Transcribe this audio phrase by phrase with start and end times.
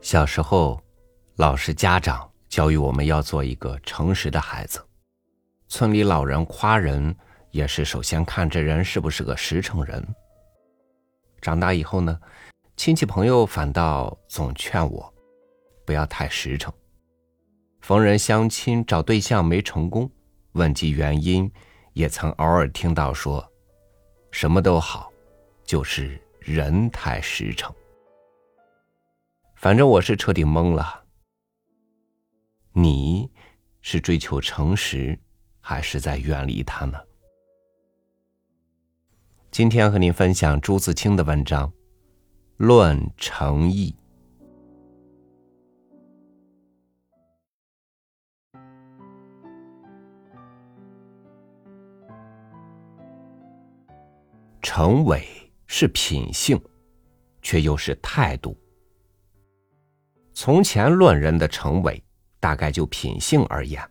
[0.00, 0.80] 小时候，
[1.36, 4.80] 老师、家长教育我们要做一个诚实的孩子。
[5.66, 7.14] 村里老人夸人，
[7.50, 10.06] 也是首先看这人是不是个实诚人。
[11.40, 12.18] 长大以后呢，
[12.76, 15.12] 亲戚朋友反倒总劝我，
[15.84, 16.72] 不要太实诚。
[17.80, 20.10] 逢人相亲找对象没成功，
[20.52, 21.50] 问及原因，
[21.92, 23.46] 也曾偶尔听到说，
[24.30, 25.12] 什么都好，
[25.64, 27.74] 就是人太实诚。
[29.58, 31.04] 反正我是彻底懵了。
[32.74, 33.28] 你
[33.80, 35.18] 是追求诚实，
[35.58, 36.96] 还是在远离他呢？
[39.50, 41.68] 今天和您分享朱自清的文章
[42.56, 43.92] 《论诚意》。
[54.62, 55.26] 诚伪
[55.66, 56.62] 是品性，
[57.42, 58.56] 却又是态度。
[60.40, 62.00] 从前论人的诚伪，
[62.38, 63.82] 大概就品性而言，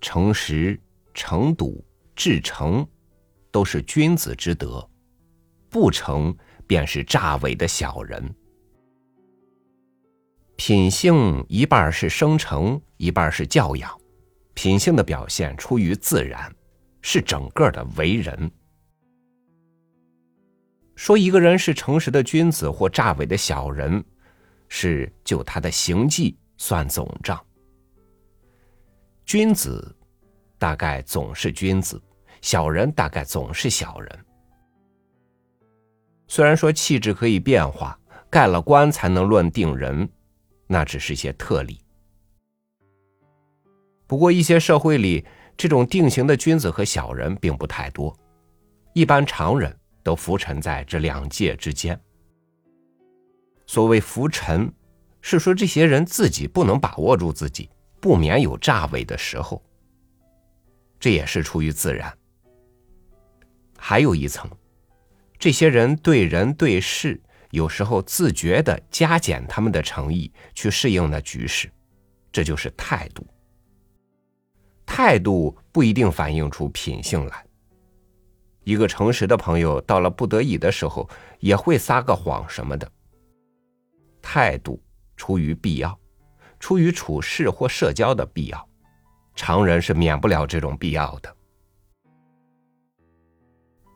[0.00, 0.80] 诚实、
[1.12, 1.84] 诚笃、
[2.16, 2.88] 至诚，
[3.50, 4.80] 都是君子之德；
[5.68, 6.34] 不成，
[6.66, 8.34] 便是诈伪的小人。
[10.56, 13.94] 品性一半是生成，一半是教养。
[14.54, 16.50] 品性的表现出于自然，
[17.02, 18.50] 是整个的为人。
[20.96, 24.02] 说一个人是诚实的君子或诈伪的小人。
[24.74, 27.38] 是就他的行迹算总账。
[29.26, 29.94] 君子
[30.58, 32.02] 大概总是君子，
[32.40, 34.24] 小人大概总是小人。
[36.26, 38.00] 虽然说气质可以变化，
[38.30, 40.08] 盖了棺才能论定人，
[40.66, 41.78] 那只是些特例。
[44.06, 45.22] 不过一些社会里
[45.54, 48.18] 这种定型的君子和小人并不太多，
[48.94, 52.00] 一般常人都浮沉在这两界之间。
[53.72, 54.70] 所谓浮沉，
[55.22, 57.70] 是说这些人自己不能把握住自己，
[58.02, 59.62] 不免有诈伪的时候。
[61.00, 62.12] 这也是出于自然。
[63.78, 64.46] 还有一层，
[65.38, 67.18] 这些人对人对事，
[67.50, 71.72] 有时候自觉的加减他们的诚意，去适应那局势，
[72.30, 73.26] 这就是态度。
[74.84, 77.42] 态度不一定反映出品性来。
[78.64, 81.08] 一个诚实的朋友，到了不得已的时候，
[81.40, 82.92] 也会撒个谎什么的。
[84.22, 84.82] 态度
[85.16, 85.98] 出于必要，
[86.58, 88.68] 出于处事或社交的必要，
[89.34, 91.36] 常人是免不了这种必要的。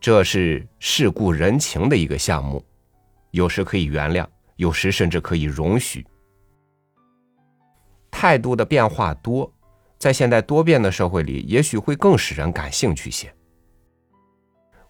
[0.00, 2.64] 这是世故人情的一个项目，
[3.32, 4.26] 有时可以原谅，
[4.56, 6.06] 有时甚至可以容许。
[8.10, 9.50] 态度的变化多，
[9.98, 13.34] 在现代多变的社会里，也许会更使人感兴趣些。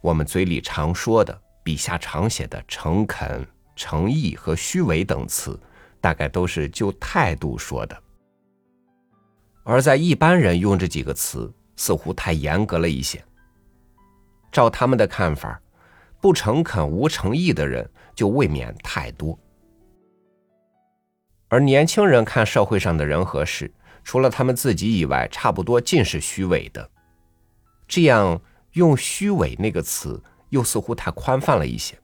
[0.01, 3.47] 我们嘴里常说的，笔下常写的诚恳。
[3.81, 5.59] 诚意和虚伪等词，
[6.03, 7.99] 大概都是就态度说的。
[9.65, 13.25] 而在一般人用这几个词，似乎太严格了一些。
[14.53, 15.59] 照他们的看法，
[16.21, 19.39] 不诚恳、无诚意的人就未免太多。
[21.49, 23.73] 而年轻人看社会上的人和事，
[24.05, 26.87] 除了他们自己以外，差不多尽是虚伪的。
[27.89, 28.39] 这样
[28.73, 31.99] 用“虚伪”那个词，又似乎太宽泛了一些。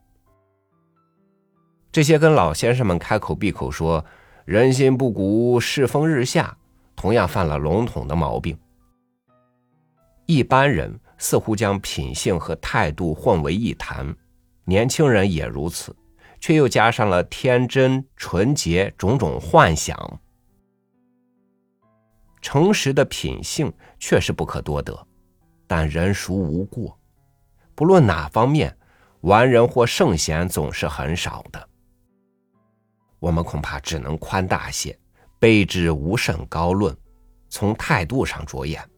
[1.97, 4.05] 这些跟老先生们开口闭口说
[4.45, 6.55] “人心不古，世风日下”，
[6.95, 8.55] 同样犯了笼统的毛病。
[10.27, 14.15] 一般人似乎将品性和态度混为一谈，
[14.67, 15.97] 年轻人也如此，
[16.39, 20.21] 却又加上了天真、纯洁种种幻想。
[22.43, 24.95] 诚实的品性确实不可多得，
[25.67, 26.99] 但人孰无过？
[27.75, 28.77] 不论哪方面，
[29.23, 31.69] 完人或圣贤总是很少的。
[33.27, 34.97] 我们恐怕只能宽大些，
[35.41, 36.97] 卑职无甚高论，
[37.49, 38.89] 从态度上着眼。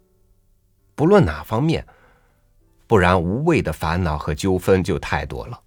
[0.95, 1.83] 不论哪方面，
[2.87, 5.59] 不然无谓的烦恼和纠纷就太多了。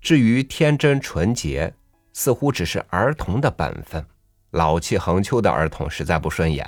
[0.00, 1.70] 至于天真纯洁，
[2.14, 4.02] 似乎只是儿童的本分，
[4.52, 6.66] 老气横秋的儿童实在不顺眼。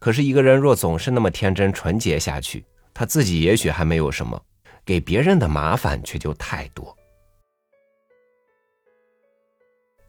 [0.00, 4.44] 可是，一个人若总是那么天真纯洁下去，他自己也许还没有什么，
[4.84, 6.92] 给别人的麻烦却就太多。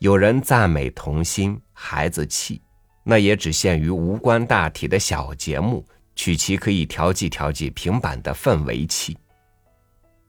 [0.05, 2.61] 有人赞美童心、孩子气，
[3.03, 5.83] 那也只限于无关大体的小节目，
[6.15, 9.17] 取其可以调剂调剂平板的氛围气。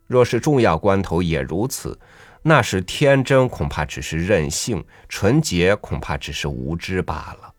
[0.07, 1.99] 若是重要关头也如此，
[2.41, 7.53] 那时天真恐怕只是任性，纯洁恐怕只是无知罢了。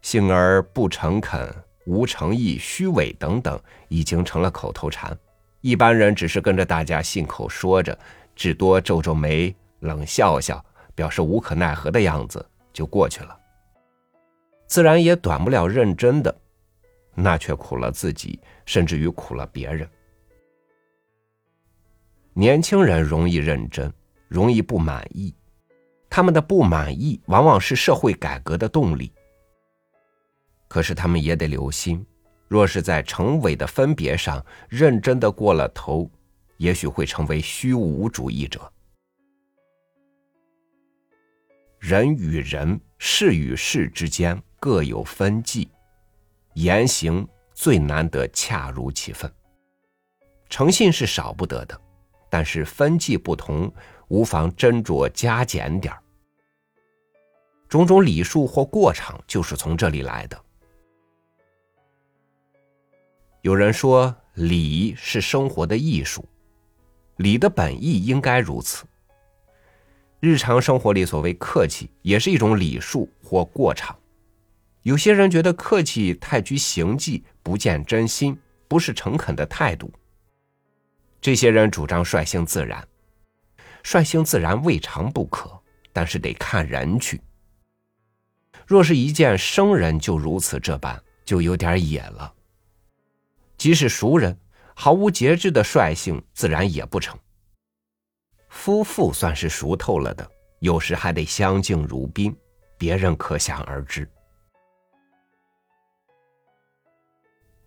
[0.00, 1.54] 幸而不诚恳、
[1.84, 5.14] 无诚意、虚伪等等，已经成了口头禅，
[5.60, 7.98] 一般人只是跟着大家信口说着，
[8.34, 10.64] 至多皱皱眉，冷笑笑，
[10.94, 13.38] 表示无可奈何的样子就过去了。
[14.66, 16.34] 自然也短不了认真的，
[17.14, 19.88] 那却苦了自己，甚至于苦了别人。
[22.32, 23.92] 年轻人容易认真，
[24.26, 25.32] 容易不满意，
[26.10, 29.12] 他们的不满意往往是社会改革的动力。
[30.66, 32.04] 可是他们也得留心。
[32.46, 36.08] 若是在成伪的分别上认真的过了头，
[36.56, 38.70] 也许会成为虚无主义者。
[41.78, 45.68] 人与人、事与事之间各有分际，
[46.54, 49.30] 言行最难得恰如其分。
[50.48, 51.78] 诚信是少不得的，
[52.30, 53.70] 但是分际不同，
[54.08, 56.02] 无妨斟酌加减点儿。
[57.68, 60.44] 种种礼数或过场，就是从这里来的。
[63.42, 66.26] 有人说，礼是生活的艺术，
[67.16, 68.84] 礼的本意应该如此。
[70.20, 73.96] 日常生活里所谓客气，也是一种礼数或过场。
[74.82, 78.38] 有些人觉得客气太拘形迹，不见真心，
[78.68, 79.92] 不是诚恳的态度。
[81.20, 82.86] 这些人主张率性自然，
[83.82, 85.50] 率性自然未尝不可，
[85.92, 87.20] 但是得看人去。
[88.66, 92.32] 若是一见生人就如此这般，就有点野了。
[93.56, 94.36] 即使熟人，
[94.74, 97.18] 毫无节制的率性，自然也不成。
[98.48, 100.28] 夫妇算是熟透了的，
[100.58, 102.36] 有时还得相敬如宾，
[102.76, 104.08] 别人可想而知。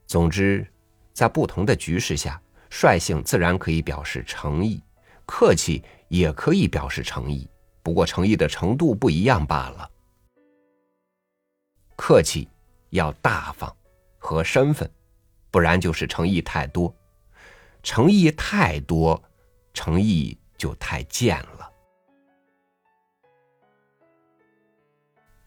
[0.05, 0.65] 总之，
[1.13, 4.81] 在不同的局势下，率性自然可以表示诚意，
[5.25, 7.49] 客气也可以表示诚意，
[7.83, 9.91] 不过诚意的程度不一样罢了。
[11.95, 12.47] 客气
[12.91, 13.75] 要大方，
[14.17, 14.89] 和身份。
[15.49, 16.93] 不然就是诚意太多，
[17.83, 19.21] 诚意太多，
[19.73, 21.71] 诚意就太贱了。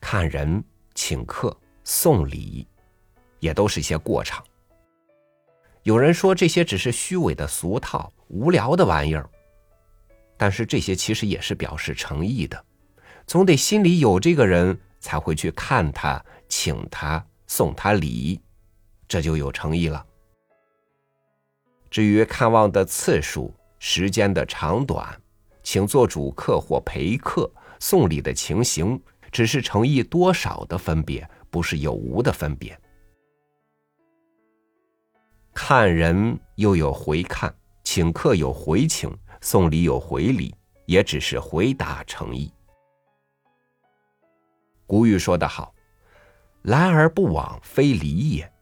[0.01, 0.63] 看人、
[0.95, 2.67] 请客、送礼，
[3.39, 4.45] 也都是一些过场。
[5.83, 9.29] 有人说这些只是虚伪的俗套、无聊的玩意儿，
[10.37, 12.65] 但是这些其实也是表示诚意的，
[13.27, 18.41] 总得心里有这个人才会去看他、请他、送他礼。
[19.09, 20.05] 这就有诚意了。
[21.91, 25.21] 至于看望的次数、时间的长短，
[25.63, 27.51] 请做主客或陪客、
[27.81, 29.01] 送礼的情形，
[29.33, 32.79] 只是诚意多少的分别，不是有无的分别。
[35.53, 37.53] 看人又有回看，
[37.83, 40.55] 请客有回请，送礼有回礼，
[40.87, 42.53] 也只是回答诚意。
[44.87, 45.75] 古语说得好
[46.63, 48.53] ：“来而不往，非礼也。”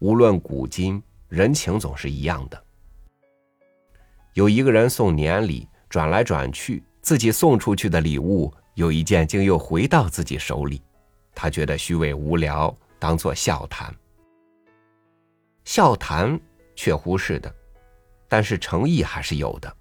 [0.00, 1.02] 无论古今，
[1.34, 2.64] 人情总是一样的。
[4.34, 10.80] 有一个人送年礼，转来转去，自己送出去的礼物有一件竟又回到自己手里，
[11.34, 13.92] 他觉得虚伪无聊，当作笑谈。
[15.64, 16.38] 笑谈
[16.76, 17.52] 却忽视的，
[18.28, 19.76] 但是诚意还是有的。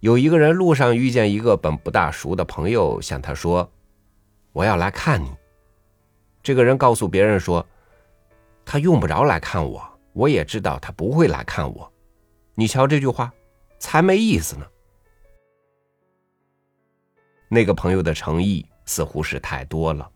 [0.00, 3.66] 有一个人路上遇见一个本不大熟的朋友，向他说
[4.52, 5.30] ：“我要来看你。”
[6.42, 7.66] 这个人告诉别人说。
[8.66, 9.80] 他用不着来看我，
[10.12, 11.90] 我也知道他不会来看我。
[12.56, 13.32] 你瞧这句话，
[13.78, 14.66] 才没意思呢。
[17.48, 20.10] 那个朋友的诚意似乎是太多了。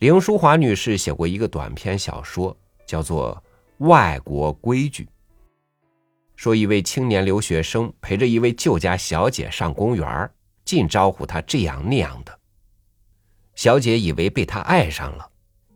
[0.00, 2.54] 林淑华女士写过一个短篇小说，
[2.86, 3.42] 叫做
[3.86, 5.04] 《外国规矩》，
[6.36, 10.30] 说一位青年留学生陪着一位旧家小姐上公园，
[10.66, 12.38] 尽招呼她这样那样的。
[13.54, 15.29] 小姐以为被他爱上了。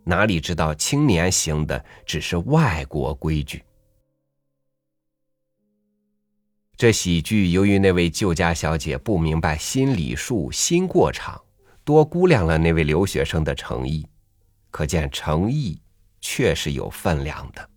[0.05, 3.65] 哪里知道青年行的只是外国规矩？
[6.77, 11.41] 这喜剧由于那位旧家小姐不明白新礼数、新过场，
[11.85, 14.07] 多估量了那位留学生的诚意。
[14.71, 15.81] 可见诚意
[16.21, 17.71] 确实有分量的。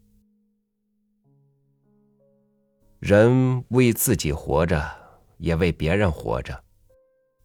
[3.00, 4.84] 人为自己活着，
[5.38, 6.64] 也为别人活着，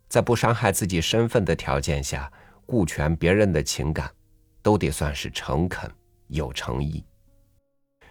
[0.08, 2.32] 在不伤害自己身份的条件下，
[2.64, 4.10] 顾全别人的情感。
[4.62, 5.90] 都得算是诚恳、
[6.28, 7.04] 有诚意。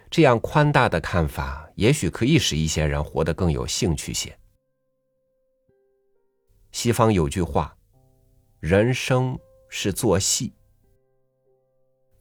[0.09, 4.37] 这样宽大的看法，也许可以使一些人活得更有兴趣些。
[6.73, 7.75] 西方有句话
[8.59, 9.39] ：“人生
[9.69, 10.53] 是做戏，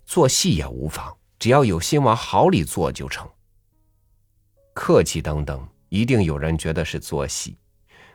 [0.06, 3.28] 做戏也无妨，只要有心往好里做就成。”
[4.72, 7.58] 客气等等，一定有人觉得是做戏，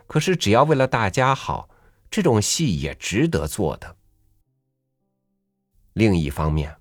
[0.07, 1.69] 可是只要为了大家好，
[2.09, 3.97] 这种戏也值得做的。
[5.95, 6.75] 另一方面，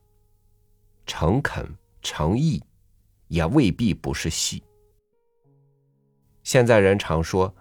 [1.07, 2.61] 诚恳、诚意，
[3.29, 4.61] 也未必不是戏。
[6.43, 7.55] 现在人常说：“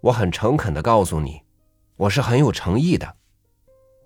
[0.00, 1.42] 我很诚恳的告诉你，
[1.96, 3.16] 我是很有诚意的。”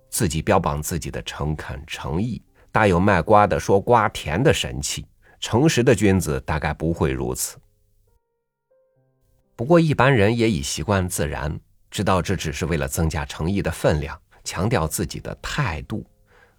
[0.09, 5.07] 自己标榜自己的诚恳诚意，大有卖瓜的说瓜甜的神气。
[5.39, 7.59] 诚实的君子大概不会如此。
[9.55, 11.61] 不过一般人也已习惯自然，
[11.91, 16.07] 知道这只是为了增加诚意的分量，强调自己的态度，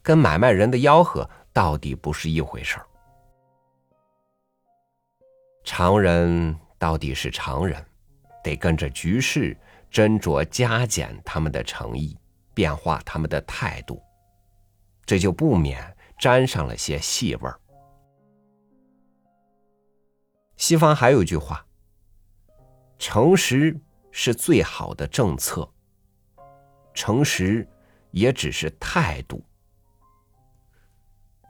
[0.01, 2.86] 跟买卖人的吆喝到底不是一回事儿。
[5.63, 7.86] 常人到底是常人，
[8.43, 9.55] 得跟着局势
[9.91, 12.17] 斟酌加减他们的诚意。
[12.53, 14.03] 变化他们的态度，
[15.05, 17.58] 这就不免沾上了些戏味儿。
[20.58, 21.65] 西方还有一句话
[23.00, 23.79] ：“诚实
[24.12, 25.67] 是最好的政策，
[26.93, 27.65] 诚实
[28.12, 29.41] 也只是态度。”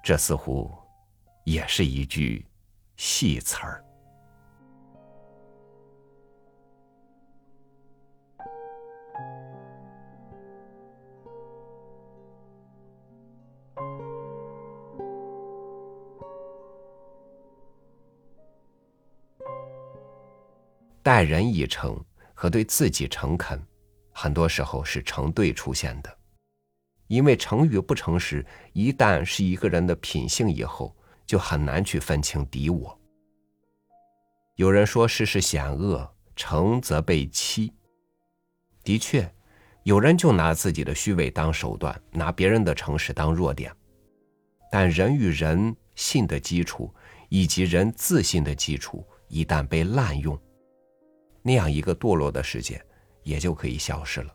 [0.03, 0.71] 这似乎
[1.45, 2.45] 也是一句
[2.97, 3.83] 戏词儿。
[21.03, 21.99] 待人以诚
[22.33, 23.59] 和对自己诚恳，
[24.11, 26.20] 很多时候是成对出现的。
[27.11, 32.97] 因为诚与不诚实，一旦是一个人的品性以后，就很难去分清敌我。
[34.55, 37.73] 有人说世事险恶，诚则被欺。
[38.81, 39.29] 的确，
[39.83, 43.75] 有人就拿自己的虚伪当手段，拿别人的诚实当弱点。
[44.71, 46.95] 但人与人信的基础，
[47.27, 50.39] 以及人自信的基础，一旦被滥用，
[51.41, 52.81] 那样一个堕落的世界，
[53.23, 54.33] 也就可以消失了。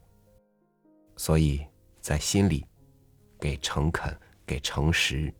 [1.17, 1.67] 所以
[2.07, 2.65] 在心里，
[3.41, 5.35] 给诚恳、给诚实、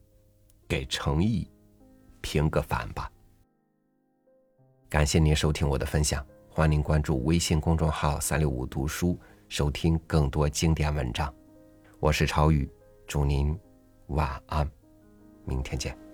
[0.67, 1.49] 给诚意
[2.21, 3.09] 评个反吧。
[4.89, 9.17] 感谢您收听我的分享，欢迎您关注微信公众号“三六五读书”，
[9.49, 11.33] 收听更多经典文章。
[12.01, 12.69] 我是超宇，
[13.07, 13.57] 祝您
[14.09, 14.69] 晚安，
[15.45, 16.06] 明天见。